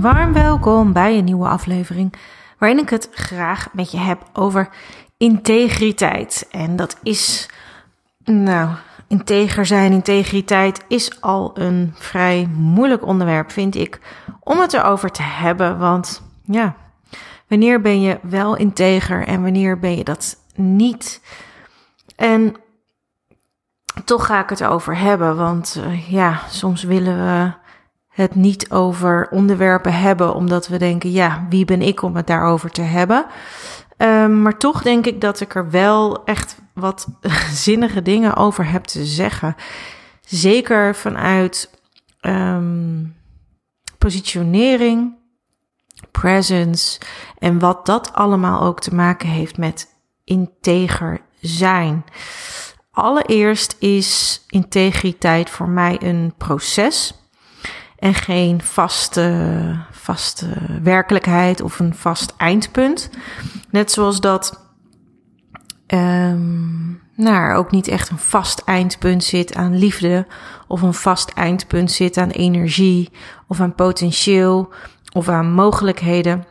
[0.00, 2.14] Warm welkom bij een nieuwe aflevering
[2.58, 4.68] waarin ik het graag met je heb over
[5.16, 6.48] integriteit.
[6.50, 7.50] En dat is,
[8.24, 8.70] nou,
[9.08, 14.00] integer zijn, integriteit is al een vrij moeilijk onderwerp, vind ik,
[14.40, 15.78] om het erover te hebben.
[15.78, 16.76] Want ja,
[17.48, 21.20] wanneer ben je wel integer en wanneer ben je dat niet?
[22.16, 22.56] En
[24.04, 27.66] toch ga ik het erover hebben, want uh, ja, soms willen we
[28.18, 32.70] het niet over onderwerpen hebben, omdat we denken, ja, wie ben ik om het daarover
[32.70, 33.26] te hebben?
[33.96, 37.06] Um, maar toch denk ik dat ik er wel echt wat
[37.68, 39.56] zinnige dingen over heb te zeggen.
[40.20, 41.80] Zeker vanuit
[42.20, 43.16] um,
[43.98, 45.16] positionering,
[46.10, 47.00] presence
[47.38, 49.86] en wat dat allemaal ook te maken heeft met
[50.24, 52.04] integer zijn.
[52.90, 57.14] Allereerst is integriteit voor mij een proces
[57.98, 60.46] en geen vaste, vaste
[60.82, 63.10] werkelijkheid of een vast eindpunt.
[63.70, 64.66] Net zoals dat
[65.86, 70.26] um, nou, er ook niet echt een vast eindpunt zit aan liefde
[70.66, 73.10] of een vast eindpunt zit aan energie
[73.46, 74.72] of aan potentieel
[75.12, 76.44] of aan mogelijkheden.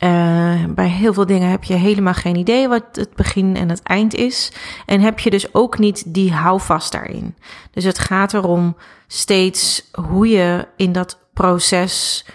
[0.00, 3.82] Uh, bij heel veel dingen heb je helemaal geen idee wat het begin en het
[3.82, 4.52] eind is.
[4.86, 7.36] En heb je dus ook niet die houvast daarin.
[7.70, 12.26] Dus het gaat erom steeds hoe je in dat proces.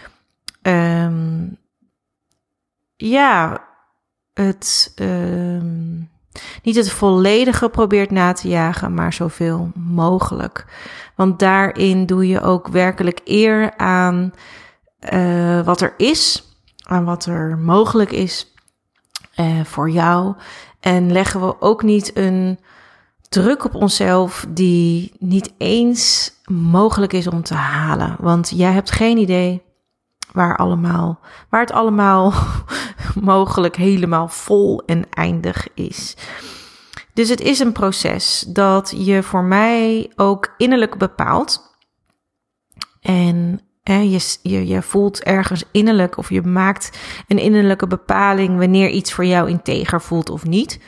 [0.61, 1.57] Um,
[2.95, 3.63] ja,
[4.33, 4.93] het.
[4.95, 6.09] Um,
[6.63, 10.65] niet het volledige probeert na te jagen, maar zoveel mogelijk.
[11.15, 14.33] Want daarin doe je ook werkelijk eer aan
[15.13, 16.50] uh, wat er is
[16.91, 18.53] aan wat er mogelijk is
[19.39, 20.35] uh, voor jou.
[20.79, 22.59] En leggen we ook niet een
[23.29, 28.15] druk op onszelf die niet eens mogelijk is om te halen.
[28.19, 29.61] Want jij hebt geen idee
[30.31, 31.19] waar, allemaal,
[31.49, 32.33] waar het allemaal
[33.33, 36.15] mogelijk helemaal vol en eindig is.
[37.13, 41.75] Dus het is een proces dat je voor mij ook innerlijk bepaalt.
[43.01, 49.13] En je, je, je voelt ergens innerlijk of je maakt een innerlijke bepaling wanneer iets
[49.13, 50.79] voor jou integer voelt of niet.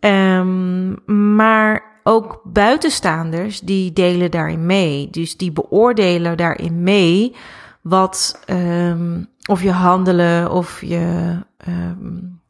[0.00, 0.96] Um,
[1.34, 5.08] maar ook buitenstaanders die delen daarin mee.
[5.10, 7.34] Dus die beoordelen daarin mee
[7.80, 11.36] wat um, of je handelen of je
[11.68, 12.40] um,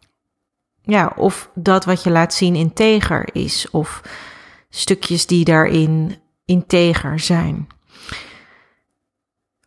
[0.82, 4.02] ja, of dat wat je laat zien integer is of
[4.68, 7.68] stukjes die daarin integer zijn.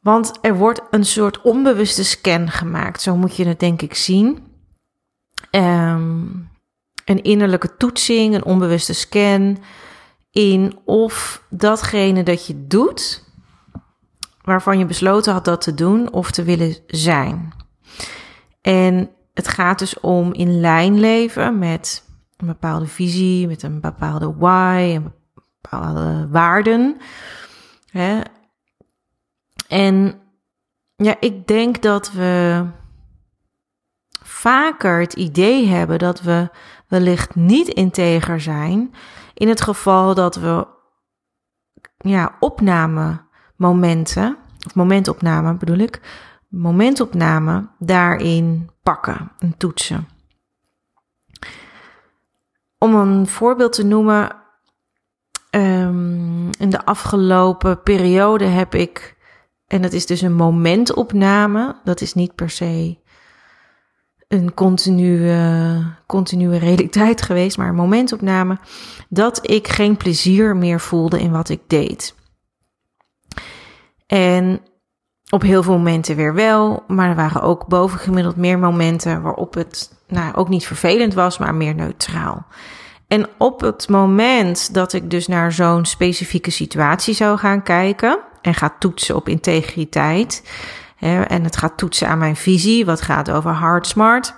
[0.03, 3.01] Want er wordt een soort onbewuste scan gemaakt.
[3.01, 4.43] Zo moet je het denk ik zien.
[5.51, 6.49] Um,
[7.05, 9.57] een innerlijke toetsing, een onbewuste scan
[10.31, 13.23] in of datgene dat je doet,
[14.41, 17.53] waarvan je besloten had dat te doen of te willen zijn.
[18.61, 22.03] En het gaat dus om in lijn leven met
[22.37, 25.13] een bepaalde visie, met een bepaalde why, een
[25.61, 26.97] bepaalde waarden.
[27.91, 28.19] Hè?
[29.73, 30.21] En
[30.95, 32.65] ja, ik denk dat we
[34.23, 36.49] vaker het idee hebben dat we
[36.87, 38.93] wellicht niet integer zijn
[39.33, 40.67] in het geval dat we
[41.97, 43.21] ja, opname
[43.55, 46.01] momenten, of momentopname bedoel ik,
[46.47, 50.07] momentopname daarin pakken en toetsen.
[52.77, 54.35] Om een voorbeeld te noemen,
[55.51, 59.21] um, in de afgelopen periode heb ik
[59.73, 61.75] en dat is dus een momentopname.
[61.83, 62.97] Dat is niet per se
[64.27, 68.57] een continue, continue realiteit geweest, maar een momentopname.
[69.09, 72.15] Dat ik geen plezier meer voelde in wat ik deed.
[74.07, 74.61] En
[75.29, 79.97] op heel veel momenten weer wel, maar er waren ook bovengemiddeld meer momenten waarop het
[80.07, 82.45] nou, ook niet vervelend was, maar meer neutraal.
[83.07, 88.53] En op het moment dat ik dus naar zo'n specifieke situatie zou gaan kijken, en
[88.53, 90.49] gaat toetsen op integriteit.
[91.27, 94.35] En het gaat toetsen aan mijn visie, wat gaat over hard smart.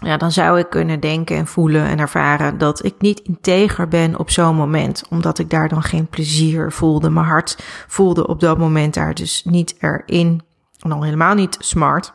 [0.00, 4.18] Ja, dan zou ik kunnen denken en voelen en ervaren dat ik niet integer ben
[4.18, 7.10] op zo'n moment, omdat ik daar dan geen plezier voelde.
[7.10, 10.42] Mijn hart voelde op dat moment daar dus niet erin,
[10.80, 12.12] en al helemaal niet smart.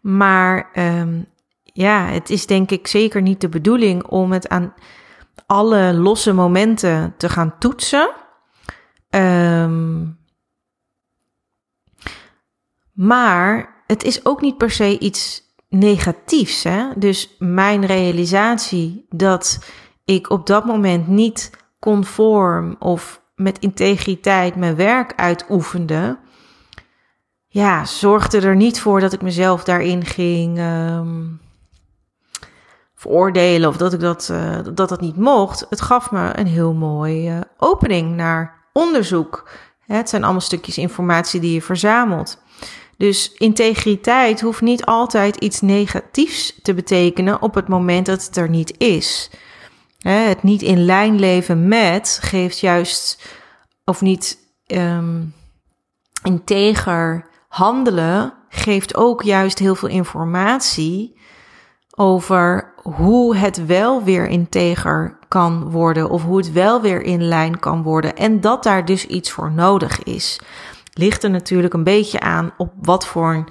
[0.00, 1.26] Maar um,
[1.64, 4.74] ja, het is denk ik zeker niet de bedoeling om het aan
[5.46, 8.10] alle losse momenten te gaan toetsen.
[9.10, 10.18] Um,
[12.92, 16.62] maar het is ook niet per se iets negatiefs.
[16.62, 16.86] Hè?
[16.96, 19.64] Dus mijn realisatie dat
[20.04, 26.18] ik op dat moment niet conform of met integriteit mijn werk uitoefende,
[27.46, 31.40] ja, zorgde er niet voor dat ik mezelf daarin ging um,
[32.94, 35.66] veroordelen of dat ik dat, uh, dat dat niet mocht.
[35.70, 39.48] Het gaf me een heel mooie uh, opening naar onderzoek.
[39.86, 42.42] Het zijn allemaal stukjes informatie die je verzamelt.
[42.96, 48.48] Dus integriteit hoeft niet altijd iets negatiefs te betekenen op het moment dat het er
[48.48, 49.30] niet is.
[49.98, 53.22] Het niet in lijn leven met geeft juist,
[53.84, 55.34] of niet um,
[56.22, 61.18] integer handelen, geeft ook juist heel veel informatie
[61.90, 67.58] over hoe het wel weer integer kan worden of hoe het wel weer in lijn
[67.58, 70.40] kan worden en dat daar dus iets voor nodig is.
[70.92, 73.44] Ligt er natuurlijk een beetje aan op wat voor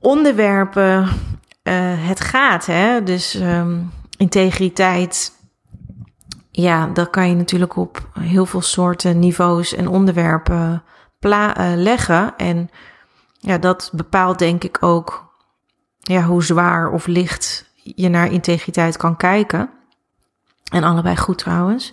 [0.00, 1.08] onderwerpen uh,
[2.08, 2.66] het gaat.
[2.66, 3.02] Hè?
[3.02, 5.32] Dus um, integriteit,
[6.50, 10.82] ja, dat kan je natuurlijk op heel veel soorten niveaus en onderwerpen
[11.20, 12.36] uh, leggen.
[12.36, 12.70] En
[13.38, 15.34] ja, dat bepaalt denk ik ook
[15.98, 19.70] ja, hoe zwaar of licht je naar integriteit kan kijken.
[20.70, 21.92] En allebei goed trouwens.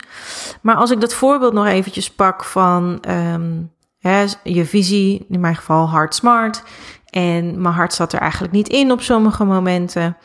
[0.62, 5.56] Maar als ik dat voorbeeld nog eventjes pak van um, hè, je visie, in mijn
[5.56, 6.62] geval hard smart.
[7.04, 10.16] En mijn hart zat er eigenlijk niet in op sommige momenten.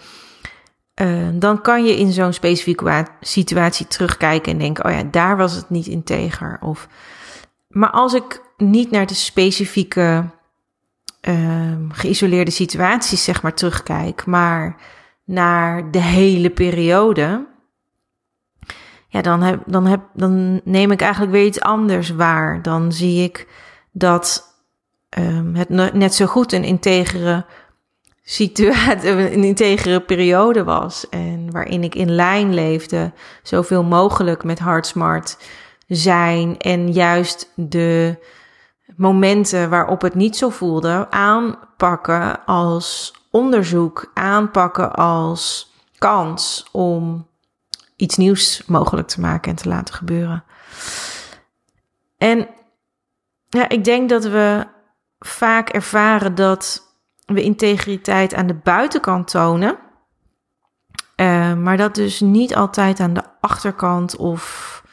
[1.01, 5.56] Uh, dan kan je in zo'n specifieke situatie terugkijken en denken: oh ja, daar was
[5.56, 6.57] het niet integer.
[6.61, 6.88] Of,
[7.67, 10.29] maar als ik niet naar de specifieke
[11.29, 14.75] uh, geïsoleerde situaties, zeg maar, terugkijk, maar
[15.25, 17.47] naar de hele periode,
[19.13, 22.62] ja, dan, heb, dan, heb, dan neem ik eigenlijk weer iets anders waar.
[22.62, 23.48] Dan zie ik
[23.92, 24.56] dat
[25.19, 27.45] um, het net zo goed een integere
[28.24, 31.10] situatie, een integere periode was.
[31.10, 33.12] En waarin ik in lijn leefde,
[33.44, 35.38] zoveel mogelijk met Hardsmart
[35.88, 36.57] zijn.
[36.57, 38.18] En juist de
[38.95, 47.27] momenten waarop het niet zo voelde, aanpakken als onderzoek, aanpakken als kans om
[48.03, 50.44] iets nieuws mogelijk te maken en te laten gebeuren.
[52.17, 52.47] En
[53.50, 54.67] ja, ik denk dat we
[55.19, 56.81] vaak ervaren dat
[57.25, 59.77] we integriteit aan de buitenkant tonen,
[61.15, 64.83] uh, maar dat dus niet altijd aan de achterkant of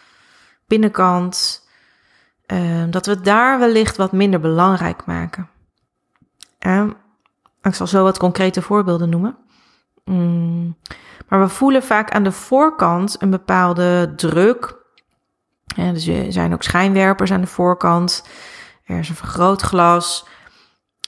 [0.67, 1.67] binnenkant,
[2.47, 5.49] uh, dat we daar wellicht wat minder belangrijk maken.
[6.67, 6.87] Uh,
[7.63, 9.37] ik zal zo wat concrete voorbeelden noemen.
[10.11, 10.77] Mm,
[11.29, 14.79] maar we voelen vaak aan de voorkant een bepaalde druk.
[15.65, 18.29] Ja, dus er zijn ook schijnwerpers aan de voorkant.
[18.85, 20.27] Er is een vergrootglas.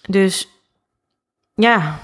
[0.08, 0.48] Dus
[1.54, 1.98] ja,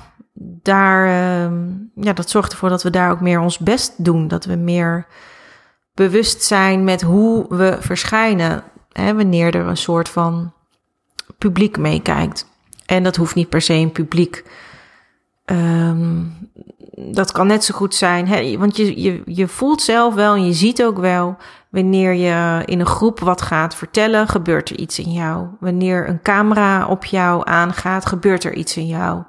[0.62, 1.58] daar, uh,
[1.94, 4.28] ja, dat zorgt ervoor dat we daar ook meer ons best doen.
[4.28, 5.06] Dat we meer
[5.94, 8.64] bewust zijn met hoe we verschijnen.
[8.92, 10.52] Hè, wanneer er een soort van
[11.38, 12.46] publiek meekijkt.
[12.86, 14.44] En dat hoeft niet per se een publiek.
[15.44, 16.50] Um,
[16.98, 18.28] dat kan net zo goed zijn.
[18.28, 18.58] Hè?
[18.58, 21.36] Want je, je, je voelt zelf wel en je ziet ook wel
[21.68, 25.46] wanneer je in een groep wat gaat vertellen, gebeurt er iets in jou.
[25.60, 29.22] Wanneer een camera op jou aangaat, gebeurt er iets in jou.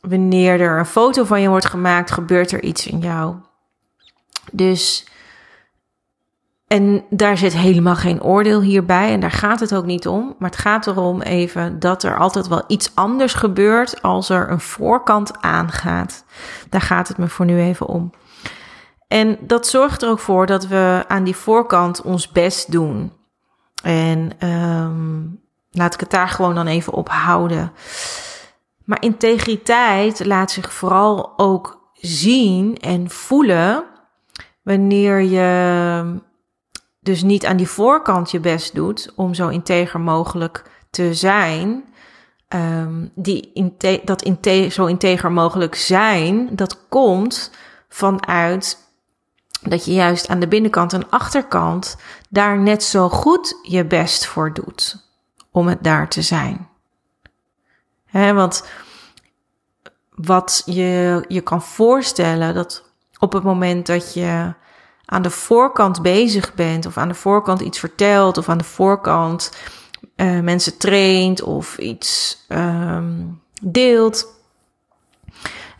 [0.00, 3.34] Wanneer er een foto van je wordt gemaakt, gebeurt er iets in jou.
[4.52, 5.06] Dus
[6.68, 10.34] en daar zit helemaal geen oordeel hierbij en daar gaat het ook niet om.
[10.38, 14.60] Maar het gaat erom even dat er altijd wel iets anders gebeurt als er een
[14.60, 16.24] voorkant aangaat.
[16.68, 18.10] Daar gaat het me voor nu even om.
[19.06, 23.12] En dat zorgt er ook voor dat we aan die voorkant ons best doen.
[23.82, 25.40] En um,
[25.70, 27.72] laat ik het daar gewoon dan even op houden.
[28.84, 33.84] Maar integriteit laat zich vooral ook zien en voelen
[34.62, 36.26] wanneer je
[37.08, 41.84] dus niet aan die voorkant je best doet om zo integer mogelijk te zijn.
[42.48, 47.50] Um, die inte dat inte zo integer mogelijk zijn, dat komt
[47.88, 48.78] vanuit
[49.60, 51.96] dat je juist aan de binnenkant en achterkant
[52.28, 55.08] daar net zo goed je best voor doet
[55.50, 56.68] om het daar te zijn.
[58.04, 58.64] He, want
[60.14, 62.84] wat je je kan voorstellen dat
[63.18, 64.54] op het moment dat je
[65.10, 69.52] aan de voorkant bezig bent, of aan de voorkant iets vertelt, of aan de voorkant
[70.16, 74.26] uh, mensen traint of iets um, deelt.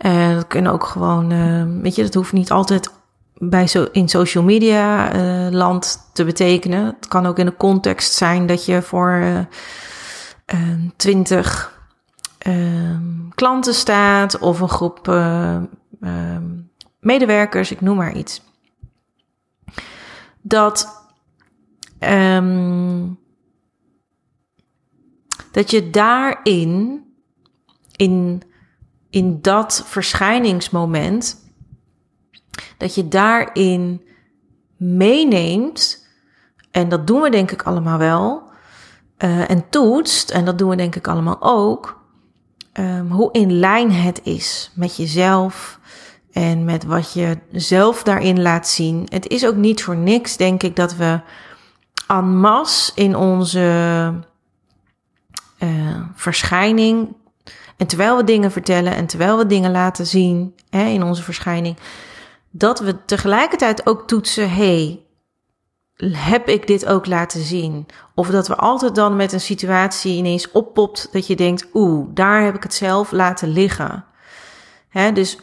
[0.00, 2.90] Uh, dat kunnen ook gewoon, uh, weet je, dat hoeft niet altijd
[3.34, 5.10] bij zo in social media
[5.50, 6.84] land te betekenen.
[6.84, 9.24] Het kan ook in de context zijn dat je voor
[10.96, 11.76] twintig
[13.34, 15.20] klanten staat of een groep
[17.00, 18.42] medewerkers, ik noem maar iets
[20.40, 21.06] dat,
[22.00, 23.18] um,
[25.52, 27.04] dat je daarin,
[27.96, 28.42] in,
[29.10, 31.52] in dat verschijningsmoment,
[32.76, 34.02] dat je daarin
[34.76, 36.06] meeneemt,
[36.70, 38.42] en dat doen we denk ik allemaal wel,
[39.18, 42.00] uh, en toetst, en dat doen we denk ik allemaal ook,
[42.72, 45.77] um, hoe in lijn het is met jezelf
[46.38, 49.06] en met wat je zelf daarin laat zien.
[49.10, 51.20] Het is ook niet voor niks, denk ik, dat we
[52.06, 54.14] en masse in onze
[55.58, 57.16] uh, verschijning.
[57.76, 61.76] En terwijl we dingen vertellen en terwijl we dingen laten zien hè, in onze verschijning,
[62.50, 65.00] dat we tegelijkertijd ook toetsen: hey,
[66.12, 67.86] heb ik dit ook laten zien?
[68.14, 72.42] Of dat we altijd dan met een situatie ineens oppopt dat je denkt: oeh, daar
[72.42, 74.04] heb ik het zelf laten liggen.
[74.88, 75.38] Hè, dus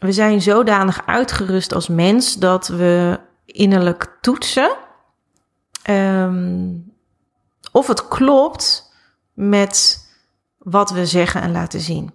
[0.00, 4.76] we zijn zodanig uitgerust als mens dat we innerlijk toetsen
[5.90, 6.92] um,
[7.72, 8.92] of het klopt
[9.34, 10.04] met
[10.58, 12.10] wat we zeggen en laten zien.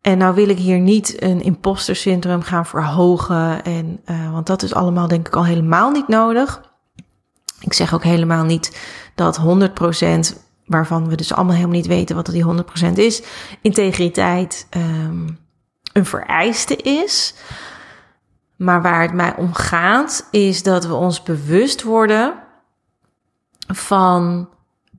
[0.00, 3.64] En nou wil ik hier niet een imposter syndroom gaan verhogen.
[3.64, 6.74] En, uh, want dat is allemaal denk ik al helemaal niet nodig.
[7.60, 8.80] Ik zeg ook helemaal niet
[9.14, 9.40] dat 100%
[10.66, 12.44] waarvan we dus allemaal helemaal niet weten wat die
[12.90, 13.22] 100% is,
[13.60, 15.38] integriteit um,
[15.96, 17.34] een vereiste is.
[18.56, 22.34] Maar waar het mij om gaat, is dat we ons bewust worden
[23.66, 24.48] van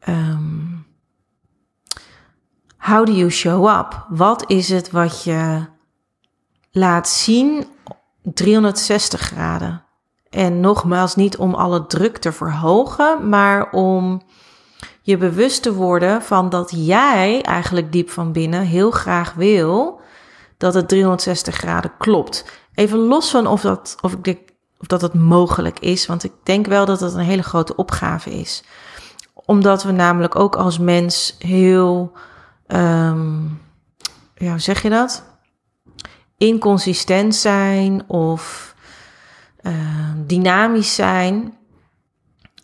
[0.10, 0.86] um,
[2.78, 4.06] how do you show up?
[4.10, 5.66] Wat is het wat je
[6.72, 7.66] laat zien
[8.22, 9.84] 360 graden?
[10.30, 14.22] En nogmaals, niet om alle druk te verhogen, maar om
[15.02, 19.97] je bewust te worden van dat jij eigenlijk diep van binnen heel graag wil
[20.58, 22.46] dat het 360 graden klopt.
[22.74, 26.06] Even los van of dat, of ik of dat het mogelijk is.
[26.06, 28.64] Want ik denk wel dat het een hele grote opgave is.
[29.34, 32.12] Omdat we namelijk ook als mens heel,
[32.68, 33.62] um,
[34.36, 35.24] ja, hoe zeg je dat?
[36.38, 38.76] Inconsistent zijn of
[39.62, 39.74] uh,
[40.26, 41.58] dynamisch zijn.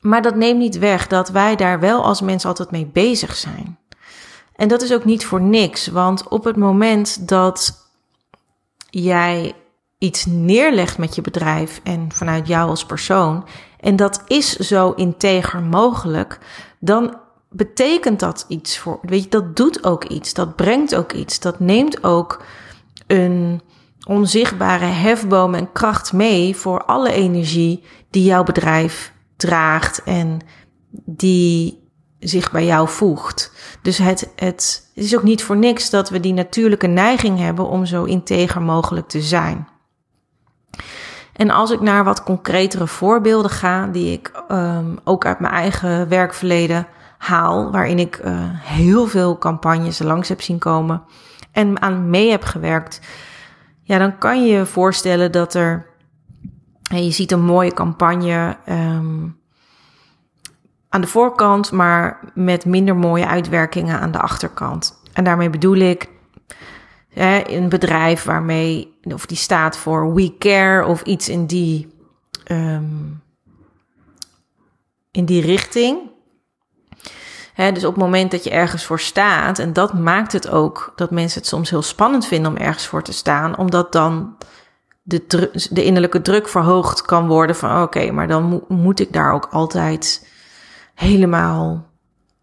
[0.01, 3.77] Maar dat neemt niet weg dat wij daar wel als mens altijd mee bezig zijn.
[4.55, 7.82] En dat is ook niet voor niks, want op het moment dat
[9.01, 9.53] jij
[9.97, 13.47] iets neerlegt met je bedrijf en vanuit jou als persoon,
[13.79, 16.39] en dat is zo integer mogelijk,
[16.79, 17.17] dan
[17.49, 18.99] betekent dat iets voor.
[19.01, 22.43] Weet je, dat doet ook iets, dat brengt ook iets, dat neemt ook
[23.07, 23.61] een
[24.07, 30.39] onzichtbare hefboom en kracht mee voor alle energie die jouw bedrijf draagt en
[31.05, 31.81] die
[32.19, 33.52] zich bij jou voegt.
[33.81, 37.85] Dus het, het, is ook niet voor niks dat we die natuurlijke neiging hebben om
[37.85, 39.67] zo integer mogelijk te zijn.
[41.33, 46.09] En als ik naar wat concretere voorbeelden ga, die ik um, ook uit mijn eigen
[46.09, 46.87] werkverleden
[47.17, 51.03] haal, waarin ik uh, heel veel campagnes langs heb zien komen
[51.51, 53.01] en aan mee heb gewerkt,
[53.81, 55.85] ja, dan kan je je voorstellen dat er,
[56.81, 59.41] je ziet een mooie campagne um,
[60.93, 65.01] aan de voorkant, maar met minder mooie uitwerkingen aan de achterkant.
[65.13, 66.09] En daarmee bedoel ik
[67.45, 71.93] een bedrijf waarmee, of die staat voor We Care of iets in die,
[72.51, 73.21] um,
[75.11, 75.97] in die richting.
[77.55, 81.11] dus op het moment dat je ergens voor staat, en dat maakt het ook dat
[81.11, 84.37] mensen het soms heel spannend vinden om ergens voor te staan, omdat dan
[85.01, 89.47] de, de innerlijke druk verhoogd kan worden van oké, maar dan moet ik daar ook
[89.51, 90.31] altijd
[90.93, 91.89] helemaal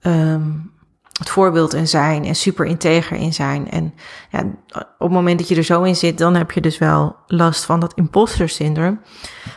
[0.03, 0.73] um,
[1.19, 3.71] het voorbeeld in zijn en super integer in zijn.
[3.71, 3.95] En
[4.31, 7.17] ja, op het moment dat je er zo in zit, dan heb je dus wel
[7.27, 9.01] last van dat imposter syndroom.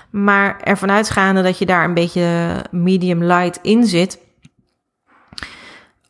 [0.09, 4.19] Maar ervan uitgaande dat je daar een beetje medium light in zit.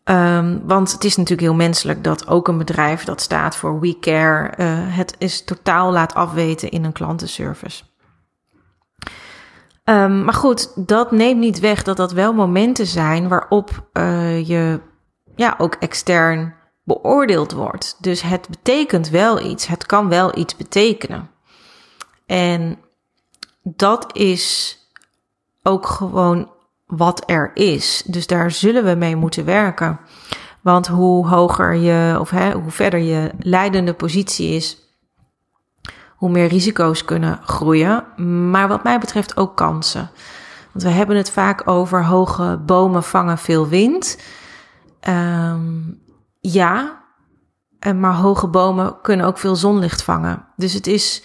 [0.05, 3.99] Um, want het is natuurlijk heel menselijk dat ook een bedrijf dat staat voor We
[3.99, 7.83] Care uh, het is totaal laat afweten in een klantenservice.
[9.85, 14.79] Um, maar goed, dat neemt niet weg dat dat wel momenten zijn waarop uh, je
[15.35, 17.97] ja, ook extern beoordeeld wordt.
[17.99, 19.67] Dus het betekent wel iets.
[19.67, 21.29] Het kan wel iets betekenen.
[22.25, 22.79] En
[23.63, 24.77] dat is
[25.63, 26.51] ook gewoon
[26.85, 28.03] wat er is.
[28.05, 29.99] Dus daar zullen we mee moeten werken.
[30.61, 34.77] Want hoe hoger je, of hè, hoe verder je leidende positie is,
[36.23, 38.05] hoe meer risico's kunnen groeien.
[38.49, 40.09] Maar wat mij betreft ook kansen.
[40.71, 44.17] Want we hebben het vaak over hoge bomen vangen veel wind.
[45.07, 46.01] Um,
[46.39, 47.03] ja,
[47.95, 50.45] maar hoge bomen kunnen ook veel zonlicht vangen.
[50.55, 51.23] Dus het is,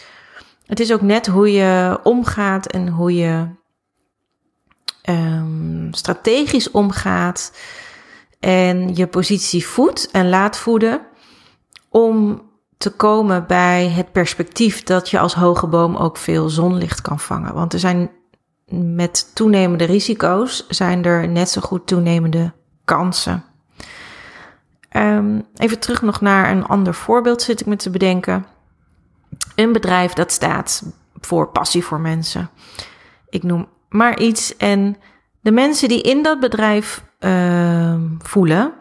[0.66, 3.46] het is ook net hoe je omgaat en hoe je
[5.08, 7.52] um, strategisch omgaat.
[8.40, 11.00] en je positie voedt en laat voeden
[11.88, 12.47] om
[12.78, 17.54] te komen bij het perspectief dat je als hoge boom ook veel zonlicht kan vangen.
[17.54, 18.10] Want er zijn
[18.94, 22.52] met toenemende risico's zijn er net zo goed toenemende
[22.84, 23.44] kansen.
[24.92, 28.46] Um, even terug nog naar een ander voorbeeld zit ik me te bedenken.
[29.54, 30.82] Een bedrijf dat staat
[31.20, 32.50] voor passie voor mensen.
[33.28, 34.56] Ik noem maar iets.
[34.56, 34.96] En
[35.40, 38.72] de mensen die in dat bedrijf uh, voelen,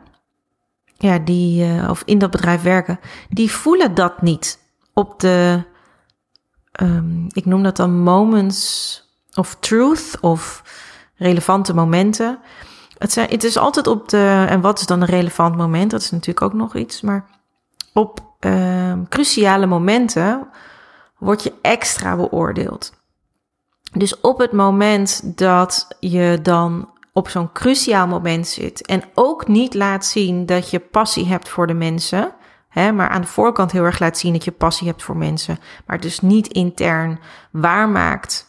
[0.98, 3.00] ja, die, uh, of in dat bedrijf werken,
[3.30, 4.60] die voelen dat niet
[4.94, 5.64] op de,
[6.82, 9.02] um, ik noem dat dan moments
[9.34, 10.64] of truth of
[11.16, 12.40] relevante momenten.
[12.98, 15.92] Het, zijn, het is altijd op de, en wat is dan een relevant moment?
[15.92, 17.26] Dat is natuurlijk ook nog iets, maar
[17.94, 20.48] op uh, cruciale momenten
[21.18, 22.94] word je extra beoordeeld.
[23.92, 29.74] Dus op het moment dat je dan op zo'n cruciaal moment zit en ook niet
[29.74, 32.36] laat zien dat je passie hebt voor de mensen,
[32.70, 35.58] hè, maar aan de voorkant heel erg laat zien dat je passie hebt voor mensen,
[35.86, 37.20] maar dus niet intern
[37.52, 38.46] waarmaakt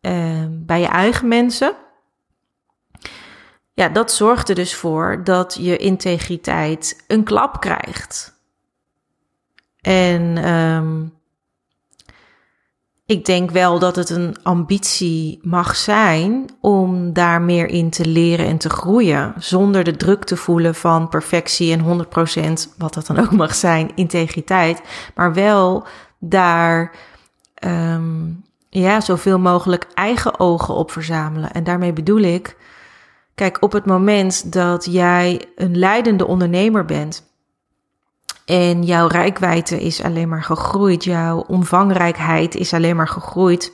[0.00, 1.74] uh, bij je eigen mensen.
[3.72, 8.40] Ja, dat zorgt er dus voor dat je integriteit een klap krijgt.
[9.80, 11.21] En um,
[13.12, 18.46] ik denk wel dat het een ambitie mag zijn om daar meer in te leren
[18.46, 19.34] en te groeien.
[19.38, 22.06] Zonder de druk te voelen van perfectie en
[22.70, 24.82] 100%, wat dat dan ook mag zijn, integriteit.
[25.14, 25.86] Maar wel
[26.18, 26.94] daar
[27.64, 31.52] um, ja, zoveel mogelijk eigen ogen op verzamelen.
[31.52, 32.56] En daarmee bedoel ik,
[33.34, 37.31] kijk, op het moment dat jij een leidende ondernemer bent
[38.44, 43.72] en jouw rijkwijde is alleen maar gegroeid, jouw omvangrijkheid is alleen maar gegroeid.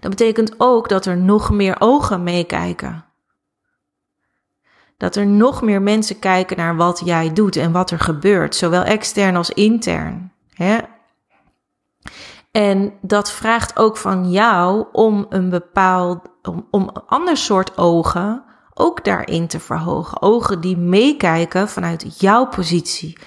[0.00, 3.04] Dat betekent ook dat er nog meer ogen meekijken.
[4.96, 8.82] Dat er nog meer mensen kijken naar wat jij doet en wat er gebeurt, zowel
[8.82, 10.32] extern als intern.
[10.54, 10.78] Hè?
[12.50, 18.44] En dat vraagt ook van jou om een bepaald, om, om een ander soort ogen
[18.78, 20.22] ook daarin te verhogen.
[20.22, 23.18] Ogen die meekijken vanuit jouw positie.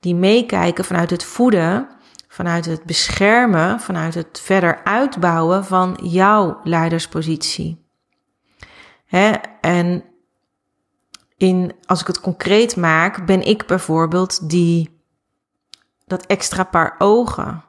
[0.00, 1.88] Die meekijken vanuit het voeden,
[2.28, 7.86] vanuit het beschermen, vanuit het verder uitbouwen van jouw leiderspositie.
[9.04, 9.30] Hè?
[9.60, 10.04] En
[11.36, 15.02] in, als ik het concreet maak, ben ik bijvoorbeeld die,
[16.06, 17.64] dat extra paar ogen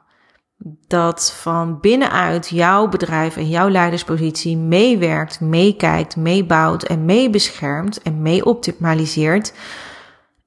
[0.86, 8.44] dat van binnenuit jouw bedrijf en jouw leiderspositie meewerkt, meekijkt, meebouwt en meebeschermt en mee
[8.44, 9.52] optimaliseert.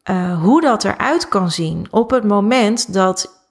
[0.09, 3.43] Uh, hoe dat eruit kan zien op het moment dat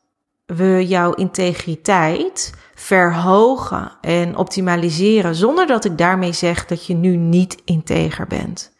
[0.46, 7.62] we jouw integriteit verhogen en optimaliseren, zonder dat ik daarmee zeg dat je nu niet
[7.64, 8.72] integer bent.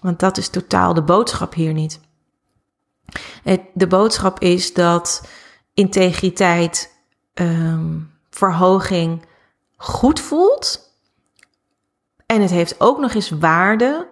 [0.00, 2.00] Want dat is totaal de boodschap hier niet.
[3.74, 5.28] De boodschap is dat
[5.74, 6.95] integriteit
[7.40, 9.24] um, verhoging
[9.76, 10.94] goed voelt.
[12.26, 14.08] En het heeft ook nog eens waarde,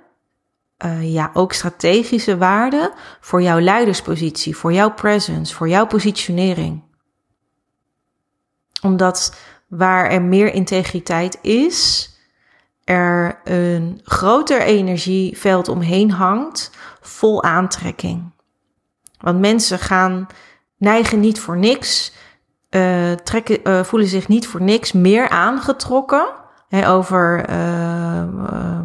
[0.85, 6.83] uh, ja, ook strategische waarde voor jouw leiderspositie, voor jouw presence, voor jouw positionering.
[8.83, 12.11] Omdat waar er meer integriteit is,
[12.85, 18.33] er een groter energieveld omheen hangt, vol aantrekking.
[19.19, 20.27] Want mensen gaan
[20.77, 22.13] neigen niet voor niks
[22.75, 26.27] uh, trekken, uh, voelen zich niet voor niks meer aangetrokken.
[26.69, 28.81] Hè, over uh,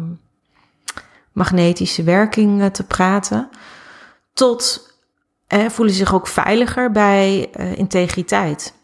[1.32, 3.48] magnetische werking te praten.
[4.32, 4.88] Tot
[5.68, 8.74] voelen zich ook veiliger bij integriteit.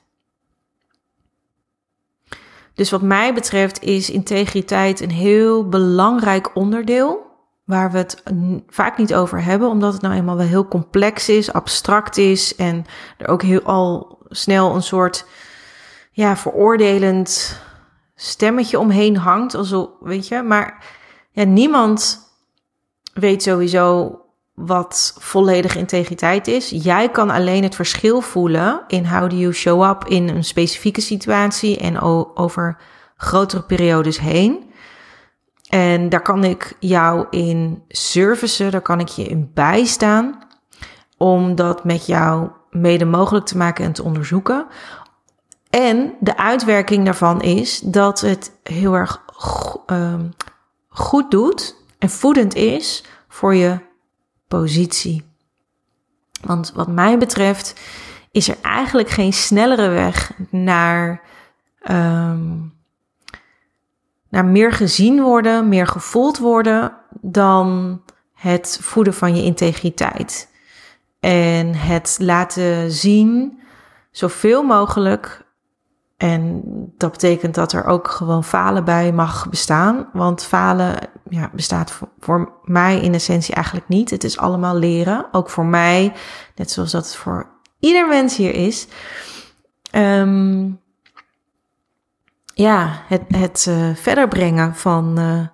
[2.75, 7.25] Dus wat mij betreft is integriteit een heel belangrijk onderdeel.
[7.65, 8.23] Waar we het
[8.69, 12.85] vaak niet over hebben, omdat het nou eenmaal wel heel complex is, abstract is en
[13.19, 15.27] er ook heel al snel een soort
[16.11, 17.61] ja, veroordelend
[18.15, 19.55] stemmetje omheen hangt.
[19.55, 20.85] Alsof, weet je, maar
[21.31, 22.21] ja, niemand
[23.15, 24.21] weet sowieso
[24.55, 26.71] wat volledige integriteit is.
[26.71, 31.01] Jij kan alleen het verschil voelen in how do you show up in een specifieke
[31.01, 32.01] situatie en
[32.35, 32.79] over
[33.17, 34.71] grotere periodes heen.
[35.69, 40.45] En daar kan ik jou in servicen, daar kan ik je in bijstaan
[41.17, 44.67] om dat met jou mede mogelijk te maken en te onderzoeken.
[45.71, 49.23] En de uitwerking daarvan is dat het heel erg
[49.87, 50.35] um,
[50.89, 53.79] goed doet en voedend is voor je
[54.49, 55.25] positie.
[56.43, 57.81] Want wat mij betreft
[58.31, 61.23] is er eigenlijk geen snellere weg naar
[61.91, 62.75] um,
[64.29, 68.01] naar meer gezien worden, meer gevoeld worden dan
[68.35, 70.49] het voeden van je integriteit.
[71.27, 73.61] En het laten zien,
[74.11, 75.45] zoveel mogelijk.
[76.17, 76.63] En
[76.97, 80.09] dat betekent dat er ook gewoon falen bij mag bestaan.
[80.13, 80.95] Want falen
[81.29, 84.11] ja, bestaat voor, mij in essentie eigenlijk niet.
[84.11, 85.27] Het is allemaal leren.
[85.33, 86.13] Ook voor mij,
[86.55, 88.87] net zoals dat het voor ieder mens hier is.
[89.91, 90.71] Ehm,
[92.55, 95.47] ja, het, het uh, verder brengen van, uh,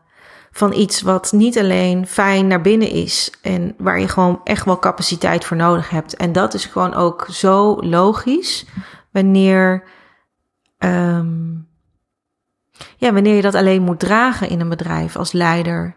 [0.53, 4.79] van iets wat niet alleen fijn naar binnen is en waar je gewoon echt wel
[4.79, 6.17] capaciteit voor nodig hebt.
[6.17, 8.67] En dat is gewoon ook zo logisch
[9.11, 9.85] wanneer,
[10.79, 11.69] um,
[12.97, 15.97] ja, wanneer je dat alleen moet dragen in een bedrijf als leider.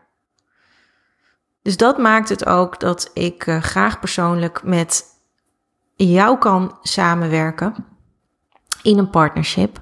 [1.61, 5.03] Dus dat maakt het ook dat ik uh, graag persoonlijk met
[5.95, 7.75] jou kan samenwerken
[8.81, 9.79] in een partnership.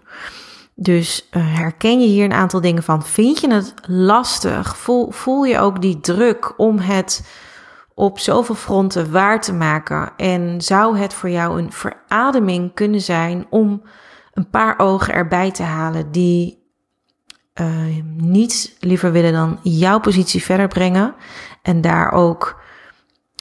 [0.75, 3.03] Dus uh, herken je hier een aantal dingen van?
[3.03, 4.77] Vind je het lastig?
[4.77, 7.27] Voel, voel je ook die druk om het
[7.93, 10.11] op zoveel fronten waar te maken?
[10.17, 13.83] En zou het voor jou een verademing kunnen zijn om
[14.33, 16.61] een paar ogen erbij te halen die
[17.61, 17.67] uh,
[18.17, 21.15] niets liever willen dan jouw positie verder brengen
[21.61, 22.61] en daar ook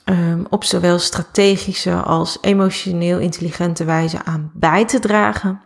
[0.05, 5.61] um, op zowel strategische als emotioneel intelligente wijze aan bij te dragen?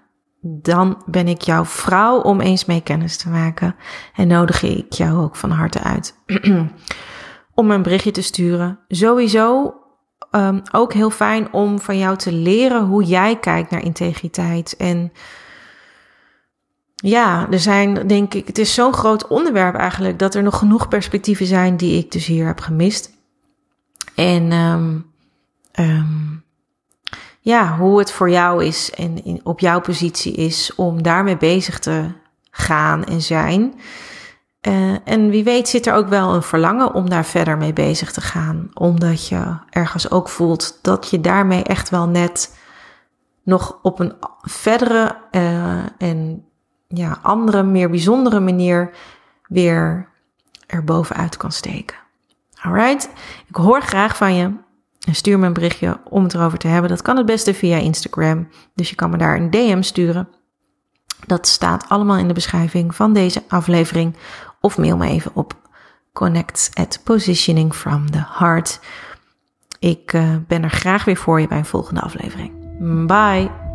[0.49, 3.77] Dan ben ik jouw vrouw om eens mee kennis te maken.
[4.15, 6.15] En nodig ik jou ook van harte uit
[7.55, 8.79] om een berichtje te sturen.
[8.89, 9.75] Sowieso
[10.31, 14.77] um, ook heel fijn om van jou te leren hoe jij kijkt naar integriteit.
[14.77, 15.13] En
[16.95, 20.89] ja, er zijn, denk ik, het is zo'n groot onderwerp eigenlijk dat er nog genoeg
[20.89, 23.15] perspectieven zijn die ik dus hier heb gemist.
[24.15, 25.13] En um,
[27.47, 31.79] ja, hoe het voor jou is en in, op jouw positie is om daarmee bezig
[31.79, 32.11] te
[32.51, 33.75] gaan en zijn.
[34.69, 38.13] Uh, en wie weet zit er ook wel een verlangen om daar verder mee bezig
[38.13, 38.71] te gaan.
[38.75, 42.59] Omdat je ergens ook voelt dat je daarmee echt wel net
[43.43, 46.45] nog op een verdere uh, en
[46.89, 48.91] ja, andere, meer bijzondere manier
[49.49, 50.09] weer
[50.67, 51.97] erbovenuit kan steken.
[52.61, 53.09] Alright,
[53.49, 54.65] ik hoor graag van je.
[55.11, 56.91] Stuur me een berichtje om het erover te hebben.
[56.91, 58.49] Dat kan het beste via Instagram.
[58.75, 60.29] Dus je kan me daar een DM sturen.
[61.27, 64.17] Dat staat allemaal in de beschrijving van deze aflevering.
[64.61, 65.55] Of mail me even op
[66.13, 68.25] connect positioning from the.
[69.79, 72.53] Ik uh, ben er graag weer voor je bij een volgende aflevering.
[73.07, 73.66] Bye!